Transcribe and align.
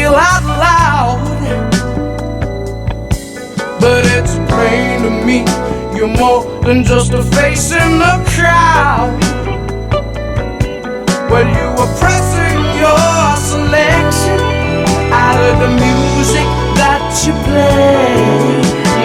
feel 0.00 0.14
out 0.14 0.44
loud. 0.66 1.20
But 3.80 4.02
it's 4.16 4.34
plain 4.50 5.02
to 5.04 5.10
me, 5.26 5.38
you're 5.94 6.16
more 6.24 6.40
than 6.62 6.84
just 6.84 7.12
a 7.12 7.22
face 7.22 7.72
in 7.72 7.98
the 8.04 8.14
crowd. 8.32 9.12
When 11.32 11.46
you 11.58 11.68
are 11.82 11.92
pressing 12.00 12.60
your 12.82 13.20
selection 13.52 14.40
out 15.12 15.38
of 15.48 15.54
the 15.64 15.70
music 15.84 16.48
that 16.80 17.04
you 17.24 17.34
play, 17.48 18.16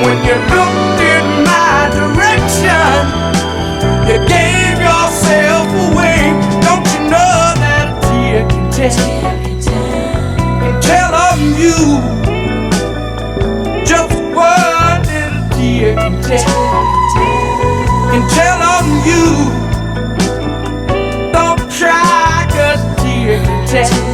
when 0.06 0.18
you 0.28 0.36
looked 0.56 1.00
in 1.16 1.26
my 1.52 1.76
direction, 2.00 3.02
you 4.08 4.18
gave 4.36 4.76
yourself 4.90 5.68
away. 5.88 6.20
Don't 6.66 6.88
you 6.94 7.02
know 7.12 7.36
that 7.64 7.86
a 7.92 8.08
tear 8.08 8.48
can 8.50 8.72
take? 8.72 9.35
just 13.86 14.14
one 14.34 15.02
little 15.04 15.50
tear 15.52 15.96
can 15.96 16.22
tell, 16.22 16.84
can 18.10 18.24
tell 18.30 18.60
on 18.74 18.86
you. 19.10 19.26
Don't 21.32 21.62
tear 22.98 23.38
can 23.44 23.68
tell. 23.68 24.05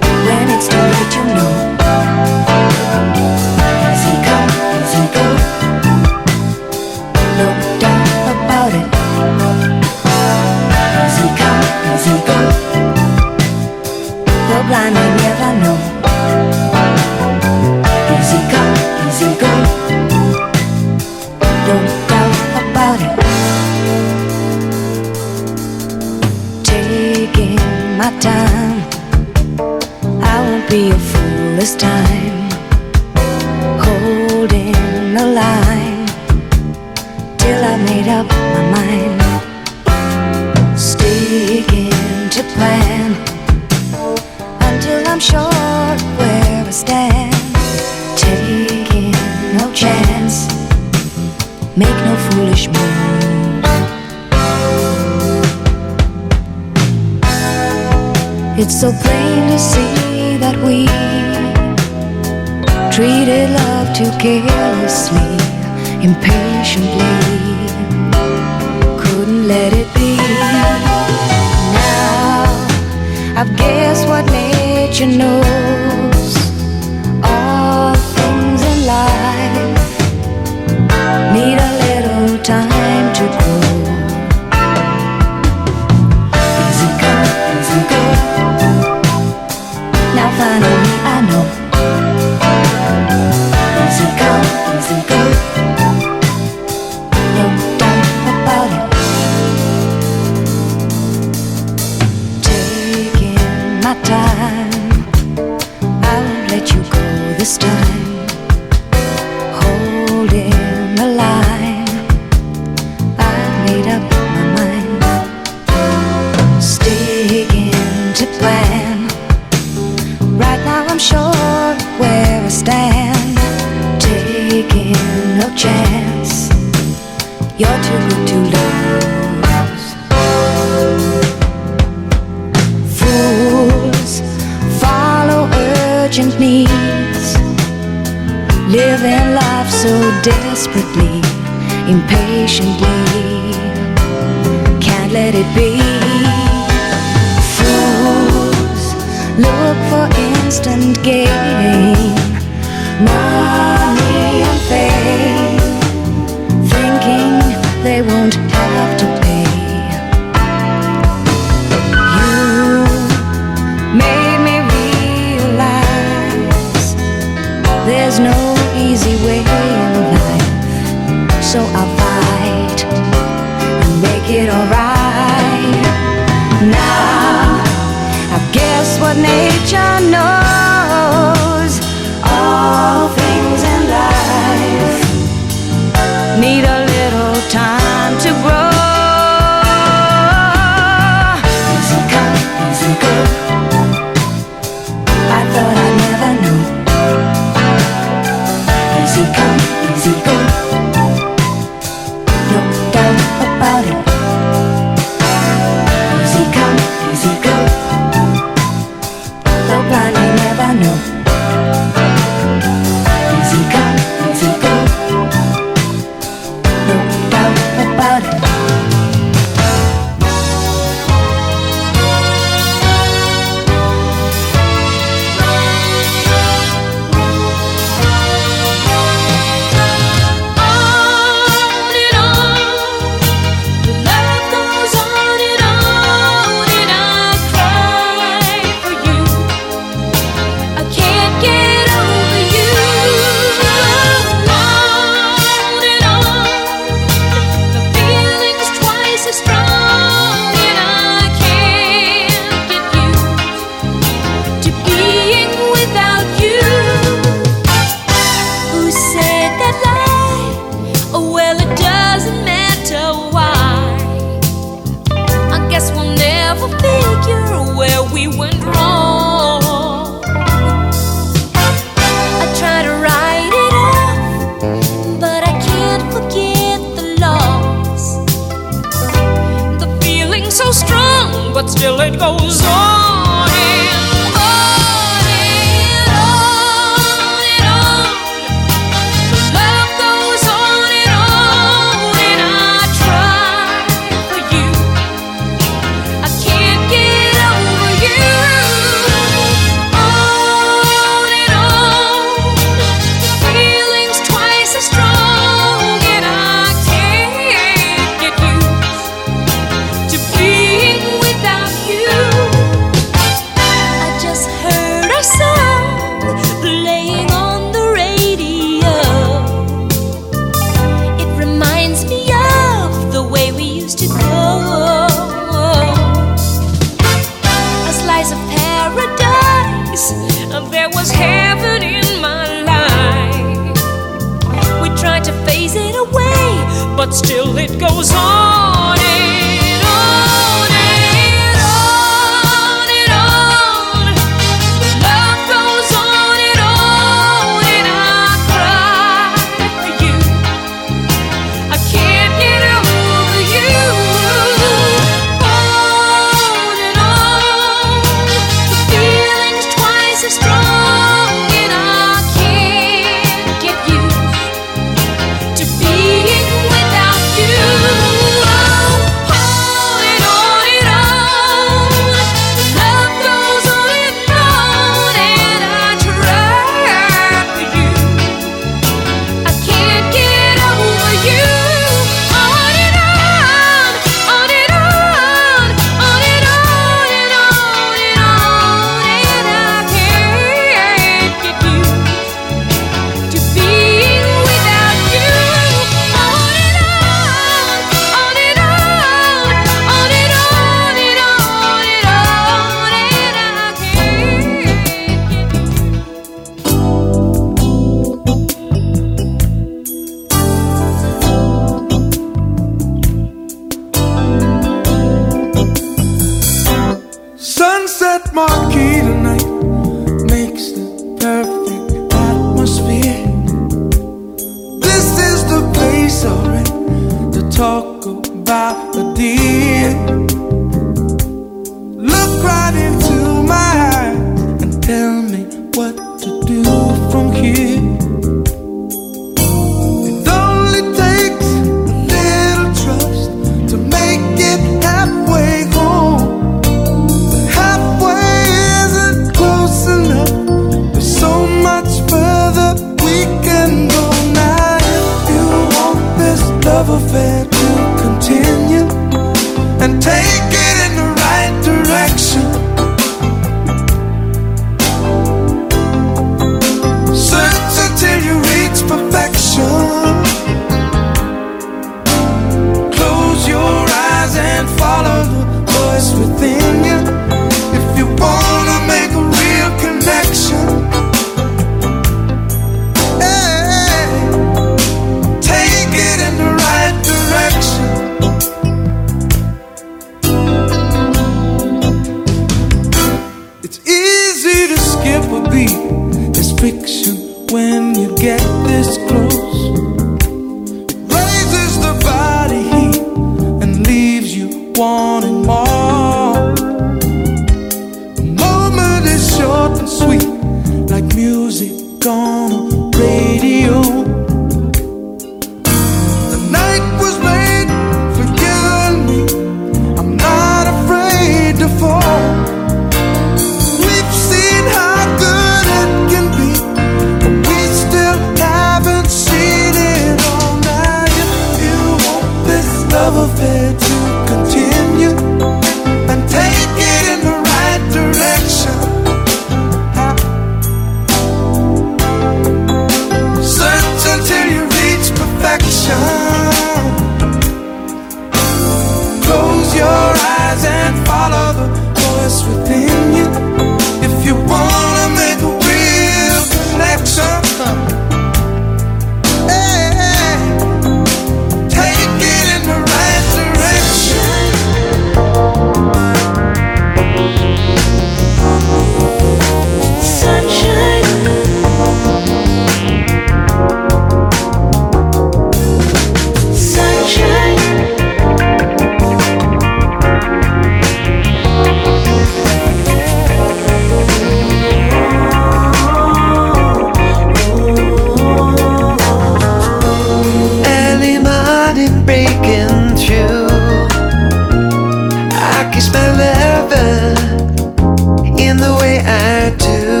I 599.32 599.50
do. 599.50 600.00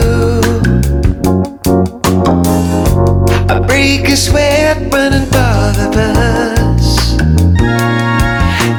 I 3.48 3.60
break 3.64 4.08
a 4.08 4.16
sweat 4.16 4.76
running 4.92 5.26
for 5.26 5.62
the 5.78 5.88
bus. 5.94 7.14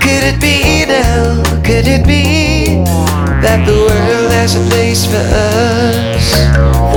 Could 0.03 0.23
it 0.31 0.41
be 0.41 0.85
now? 0.85 1.41
Could 1.63 1.87
it 1.87 2.05
be 2.05 2.83
that 3.41 3.65
the 3.65 3.77
world 3.87 4.31
has 4.33 4.57
a 4.57 4.63
place 4.69 5.05
for 5.05 5.23
us? 5.23 6.90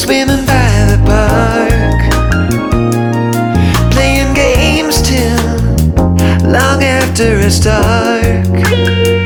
swimming 0.00 0.46
by 0.46 0.86
the 0.88 0.98
park, 1.04 2.00
playing 3.92 4.32
games 4.32 5.02
till 5.02 6.50
long 6.50 6.82
after 6.82 7.38
it's 7.38 7.60
dark. 7.60 9.19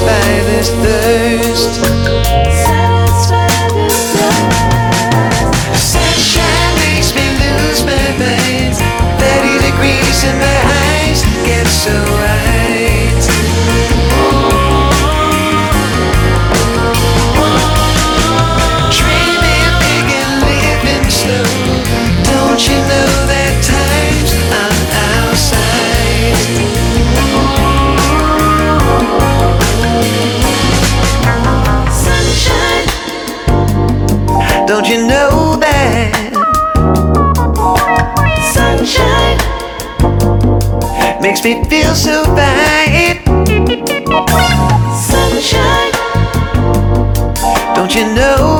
by 0.00 0.42
this 0.46 0.70
thirst. 0.70 1.85
it 41.46 41.64
feels 41.68 42.02
so 42.02 42.24
bad. 42.34 43.22
Sunshine, 44.96 45.92
don't 47.74 47.94
you 47.94 48.04
know? 48.14 48.55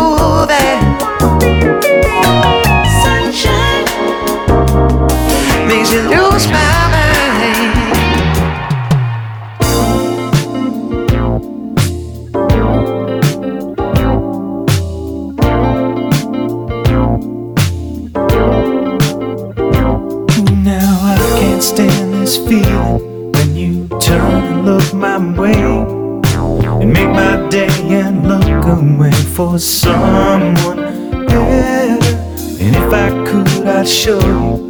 was 29.57 29.65
someone 29.65 30.53
better. 31.25 32.15
And 32.61 32.77
if 32.77 32.93
I 32.93 33.09
could, 33.25 33.67
I'd 33.67 33.89
show 33.89 34.21
you. 34.21 34.66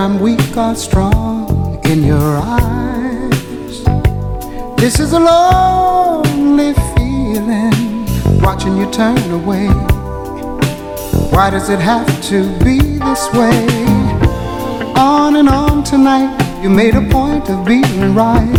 I'm 0.00 0.18
weak 0.18 0.56
or 0.56 0.74
strong 0.74 1.78
in 1.84 2.02
your 2.02 2.40
eyes. 2.42 3.84
This 4.78 4.98
is 4.98 5.12
a 5.12 5.20
lonely 5.20 6.72
feeling, 6.96 8.06
watching 8.40 8.78
you 8.78 8.90
turn 8.90 9.30
away. 9.30 9.68
Why 11.28 11.50
does 11.50 11.68
it 11.68 11.80
have 11.80 12.08
to 12.30 12.48
be 12.64 12.78
this 12.78 13.30
way? 13.34 13.66
On 14.96 15.36
and 15.36 15.50
on 15.50 15.84
tonight, 15.84 16.32
you 16.62 16.70
made 16.70 16.94
a 16.94 17.06
point 17.10 17.50
of 17.50 17.66
being 17.66 18.14
right. 18.14 18.58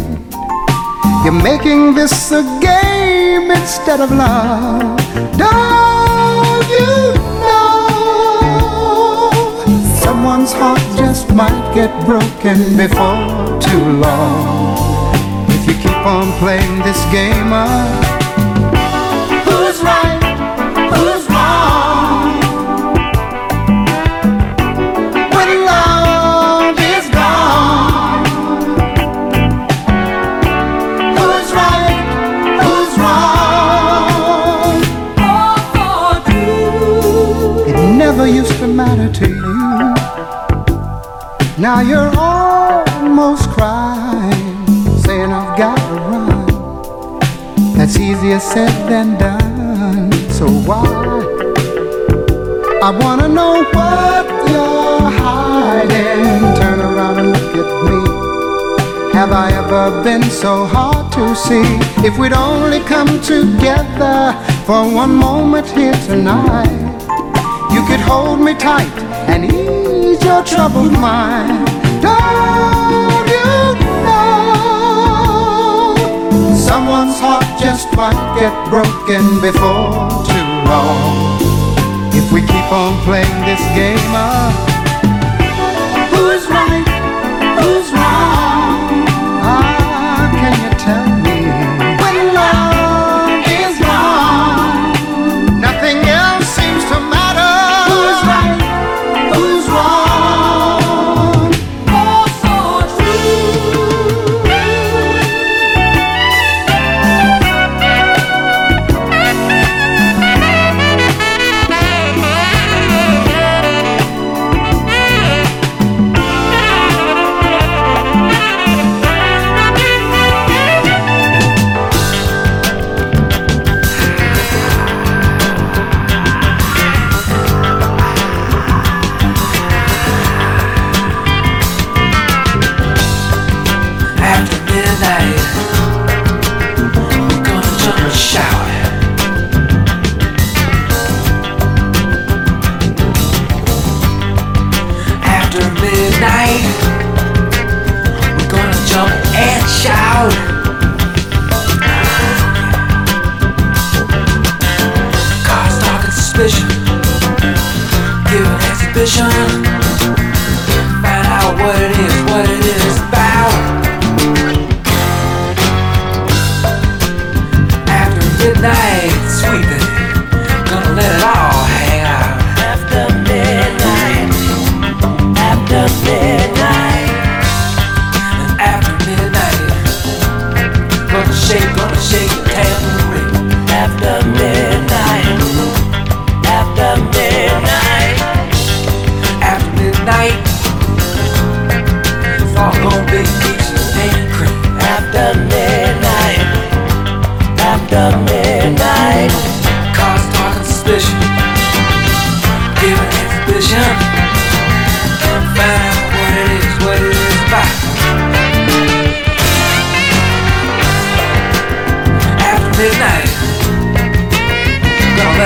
You're 1.26 1.42
making 1.42 1.96
this 1.96 2.32
a 2.32 2.44
game 2.62 3.50
instead 3.50 4.00
of 4.00 4.12
love. 4.12 4.96
Don't 5.40 5.81
someone's 10.46 10.54
heart 10.54 10.98
just 10.98 11.30
might 11.36 11.74
get 11.76 11.92
broken 12.06 12.58
before 12.76 13.60
too 13.62 13.92
long 14.00 15.14
if 15.50 15.68
you 15.68 15.74
keep 15.76 16.06
on 16.06 16.32
playing 16.40 16.80
this 16.80 17.04
game 17.12 17.54
of 17.54 18.06
who's 19.46 19.84
right, 19.84 20.24
who's 20.94 21.28
wrong. 21.30 22.40
When 25.36 25.66
love 25.66 26.80
is 26.80 27.10
gone. 27.10 28.26
Who's 31.18 31.52
right? 31.54 32.02
Who's 32.64 32.94
wrong? 32.98 33.30
It 37.68 37.78
never 37.96 38.26
used 38.28 38.58
to 38.60 38.68
matter 38.68 39.10
to 39.20 39.28
you. 39.30 39.41
Now 41.62 41.82
you're 41.82 42.12
almost 42.18 43.48
crying, 43.52 44.66
saying 44.98 45.32
I've 45.32 45.56
got 45.56 45.78
to 45.78 45.94
run. 46.10 47.20
That's 47.78 48.00
easier 48.00 48.40
said 48.40 48.90
than 48.90 49.16
done. 49.20 50.12
So 50.32 50.48
why? 50.50 50.88
I 52.82 52.90
wanna 53.00 53.28
know 53.28 53.64
what 53.76 54.26
you're 54.50 55.12
hiding. 55.22 56.42
Turn 56.60 56.80
around 56.80 57.20
and 57.20 57.30
look 57.30 57.56
at 57.64 57.72
me. 57.86 59.14
Have 59.14 59.32
I 59.32 59.52
ever 59.54 60.04
been 60.04 60.24
so 60.24 60.66
hard 60.66 61.14
to 61.14 61.36
see? 61.36 61.62
If 62.04 62.18
we'd 62.18 62.34
only 62.34 62.80
come 62.80 63.22
together 63.22 64.34
for 64.66 64.92
one 64.92 65.14
moment 65.14 65.68
here 65.68 65.94
tonight, 66.08 66.74
you 67.72 67.86
could 67.86 68.00
hold 68.00 68.40
me 68.42 68.56
tight 68.56 68.98
and 69.30 69.46
ease 69.46 69.91
your 70.24 70.44
troubled 70.44 70.92
mind. 70.94 71.66
Don't 72.02 73.28
you 73.28 73.76
know 74.06 74.32
someone's 76.56 77.20
heart 77.20 77.46
just 77.60 77.88
might 77.96 78.22
get 78.40 78.54
broken 78.70 79.24
before 79.42 80.10
too 80.26 80.50
long 80.72 81.40
if 82.14 82.32
we 82.32 82.42
keep 82.42 82.72
on 82.72 82.98
playing 83.04 83.46
this 83.46 83.62
game 83.76 84.16
of 84.16 84.71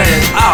gonna 0.03 0.44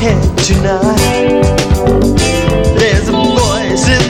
head 0.00 0.22
tonight. 0.38 1.42
There's 2.78 3.08
a 3.08 3.12
voice 3.12 3.88
in 3.88 4.09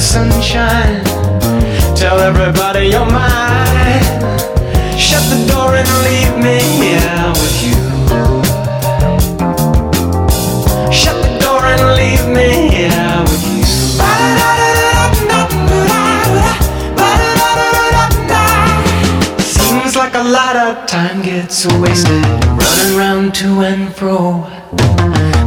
the 0.00 0.06
sunshine, 0.06 1.04
tell 1.94 2.18
everybody 2.20 2.86
you're 2.86 3.04
mine. 3.04 4.02
Shut 4.96 5.22
the 5.28 5.44
door 5.52 5.74
and 5.74 5.88
leave 6.08 6.36
me 6.46 6.58
here 6.80 7.28
with 7.40 7.56
you. 7.66 7.80
Shut 10.90 11.16
the 11.24 11.32
door 11.44 11.62
and 11.72 11.82
leave 12.00 12.26
me 12.34 12.70
here 12.76 13.20
with 13.28 13.44
you. 13.52 13.64
Seems 19.42 19.96
like 19.96 20.14
a 20.14 20.24
lot 20.38 20.56
of 20.56 20.86
time 20.86 21.20
gets 21.20 21.66
wasted 21.78 22.24
running 22.58 22.96
round 22.96 23.34
to 23.34 23.60
and 23.60 23.94
fro. 23.94 24.46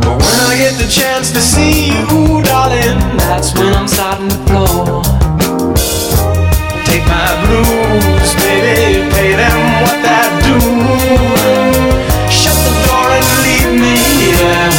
But 0.04 0.18
when 0.20 0.40
I 0.52 0.56
get 0.58 0.76
the 0.78 0.88
chance 0.88 1.32
to 1.32 1.42
see 1.42 1.88
you, 1.88 2.42
darling, 2.44 3.00
that's 3.18 3.54
when 3.58 3.74
I'm 3.74 3.88
starting 3.88 4.30
to 4.30 4.40
flow. 4.48 5.02
Take 6.86 7.06
my 7.08 7.30
blues, 7.44 8.30
baby, 8.44 9.10
pay 9.16 9.32
them 9.36 9.60
what 9.82 9.98
they 10.06 10.26
do. 10.48 10.58
Shut 12.30 12.58
the 12.68 12.74
door 12.86 13.08
and 13.18 13.28
leave 13.46 13.72
me 13.84 13.96
here. 14.20 14.70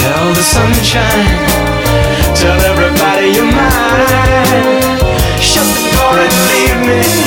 Tell 0.00 0.26
the 0.38 0.44
sunshine, 0.56 1.28
tell 2.34 2.58
everybody 2.72 3.26
you're 3.36 3.44
mine. 3.44 4.98
Shut 5.40 5.68
the 5.76 5.82
door 5.94 6.16
and 6.24 6.34
leave 6.50 6.80
me 6.88 7.19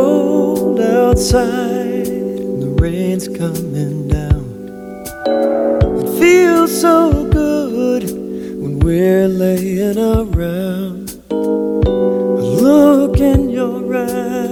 cold 0.00 0.80
outside. 0.80 2.06
The 2.62 2.70
rain's 2.84 3.28
coming 3.28 4.08
down, 4.08 4.46
it 6.02 6.08
feels 6.18 6.72
so 6.86 6.96
good 7.40 8.04
when 8.60 8.72
we're 8.80 9.28
laying 9.28 9.98
around. 9.98 11.06
I 11.30 12.42
look 12.68 13.14
in 13.32 13.50
your 13.50 13.80
eyes 13.94 14.49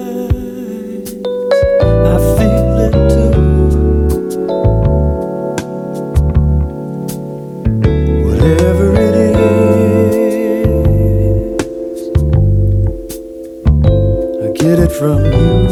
from 14.88 15.24
you. 15.24 15.68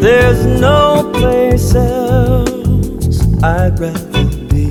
There's 0.00 0.44
no 0.60 1.10
place 1.14 1.74
else 1.74 3.20
I'd 3.42 3.78
rather 3.78 4.24
be 4.48 4.66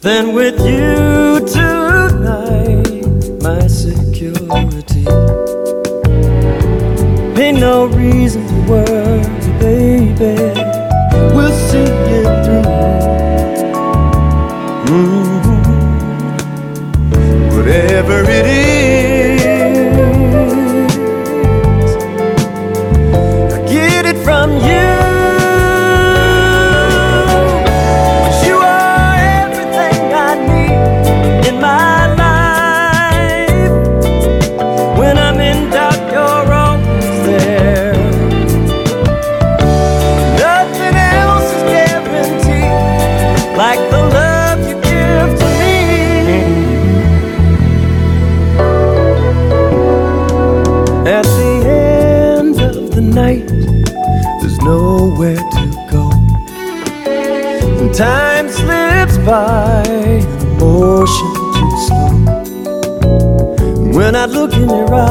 than 0.00 0.32
with 0.34 0.58
you 0.60 1.40
tonight, 1.46 3.04
my 3.42 3.66
security. 3.66 5.06
Ain't 7.40 7.60
no 7.60 7.86
reason 7.86 8.47
in 64.58 64.68
your 64.68 64.94
eyes. 64.94 65.07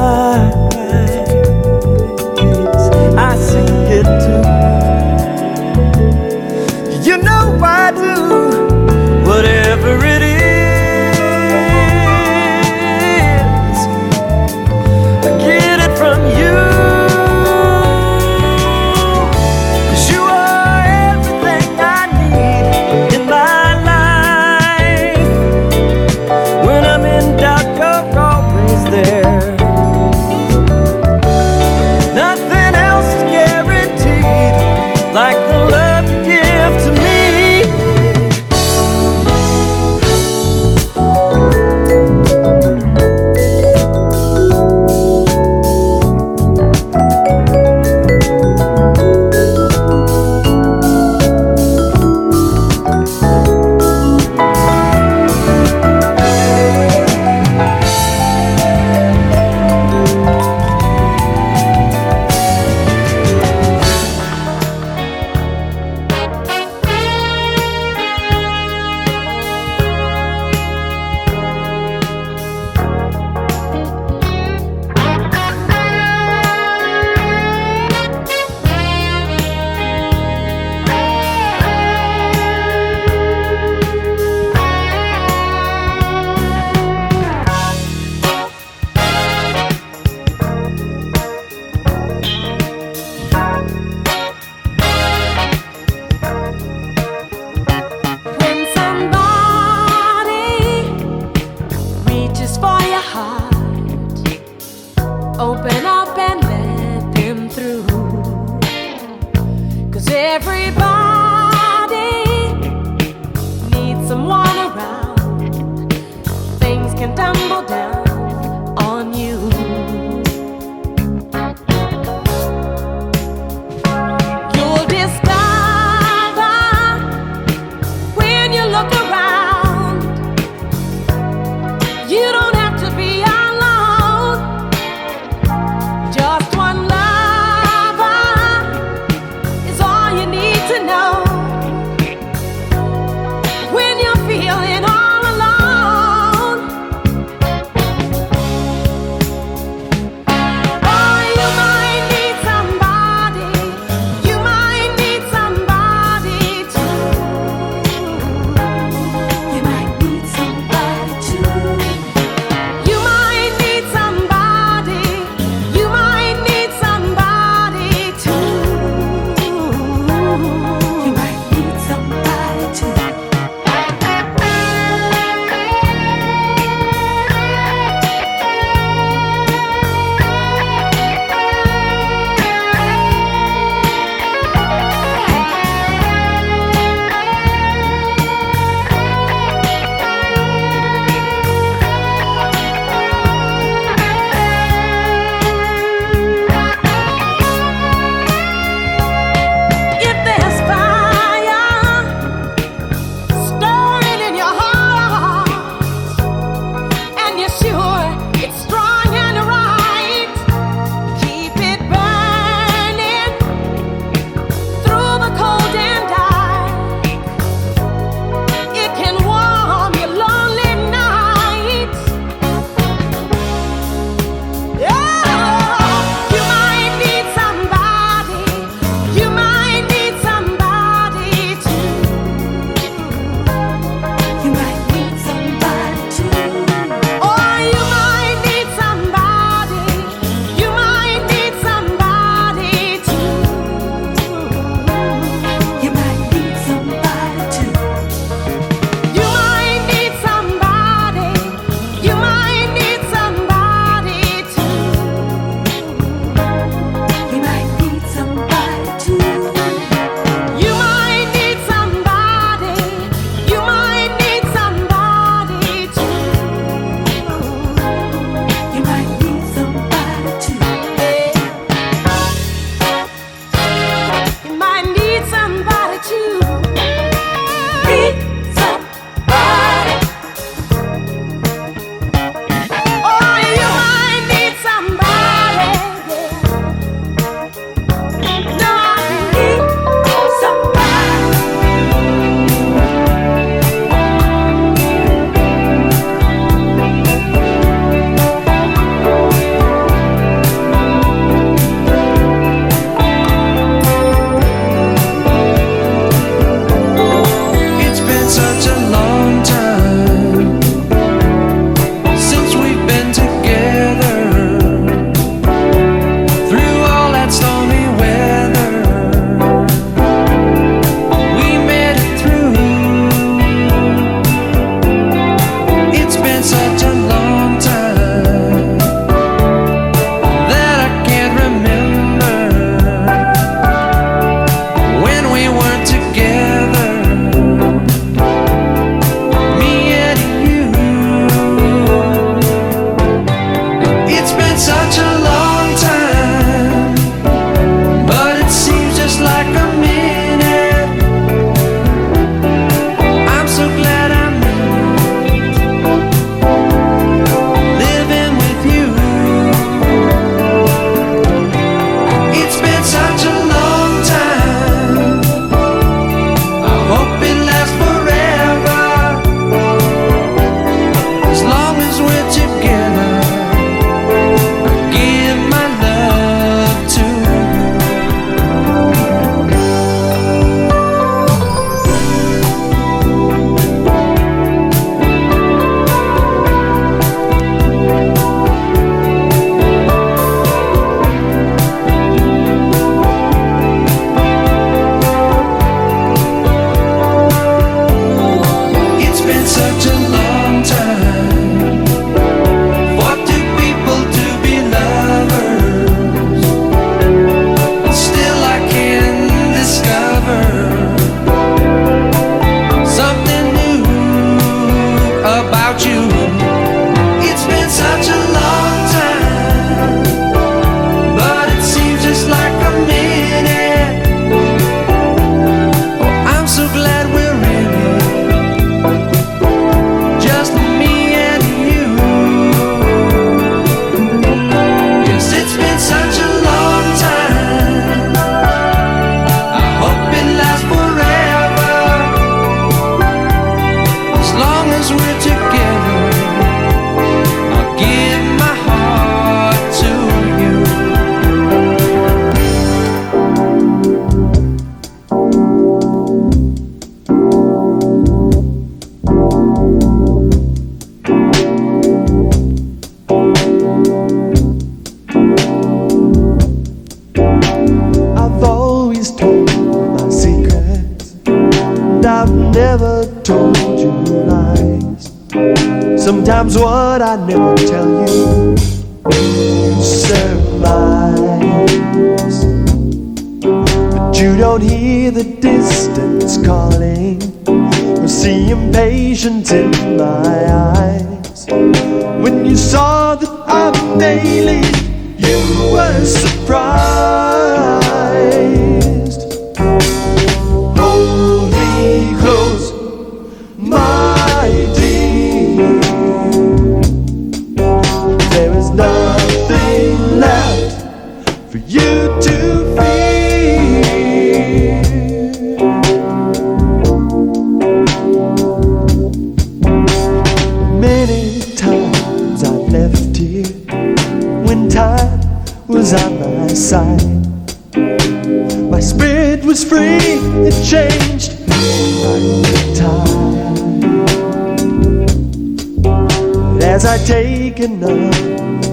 as 536.77 536.85
I 536.85 536.97
take 537.05 537.59
another 537.59 538.11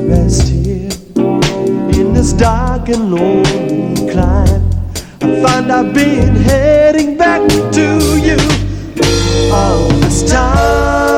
rest 0.06 0.48
here 0.48 0.90
in 1.98 2.12
this 2.12 2.34
dark 2.34 2.90
and 2.90 3.10
lonely 3.10 4.12
climb. 4.12 4.62
I 5.22 5.42
find 5.42 5.72
I've 5.72 5.94
been 5.94 6.36
heading 6.36 7.16
back 7.16 7.48
to 7.48 7.86
you 8.28 8.36
all 9.50 9.88
this 10.02 10.30
time. 10.30 11.13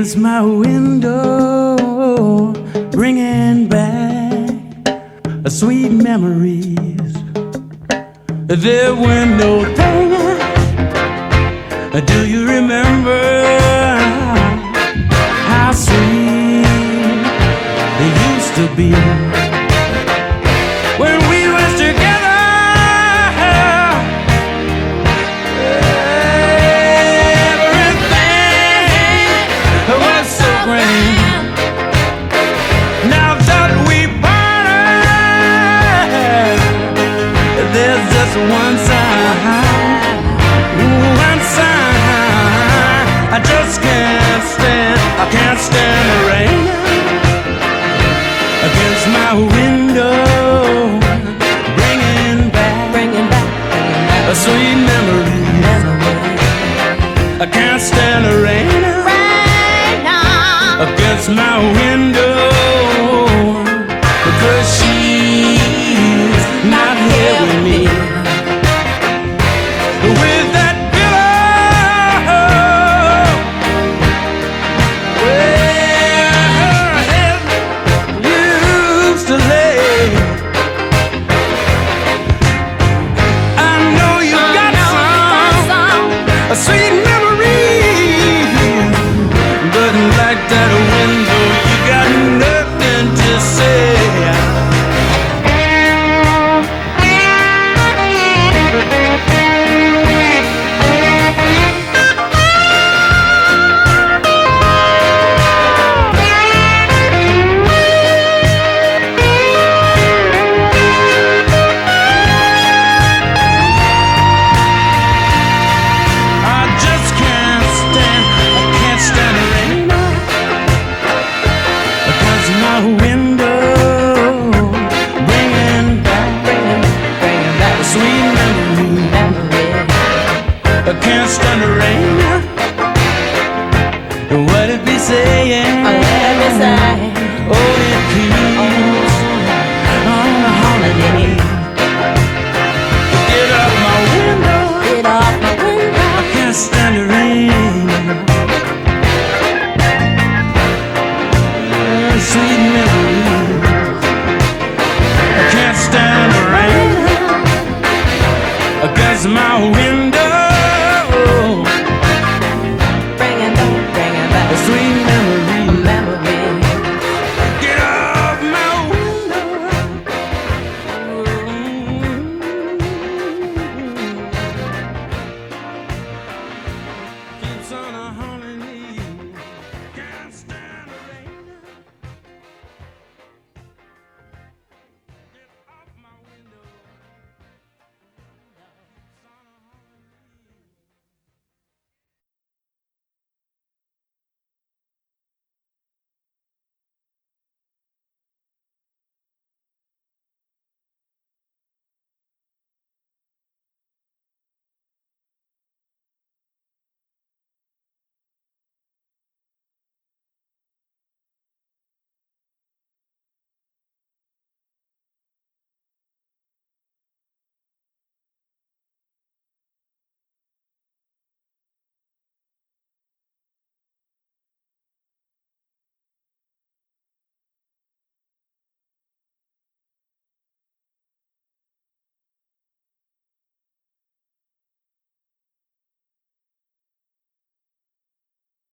Against 0.00 0.16
my 0.16 0.40
window, 0.40 1.76
bringing 2.90 3.68
back 3.68 4.48
sweet 5.46 5.90
memories. 5.90 7.12
There 8.46 8.94
were 8.94 9.26
no 9.26 9.62
thing. 9.74 10.10
Do 12.06 12.26
you 12.26 12.48
remember 12.48 13.20
how 15.50 15.72
sweet 15.72 16.64
it 18.04 18.12
used 18.32 18.54
to 18.54 18.66
be? 18.76 19.29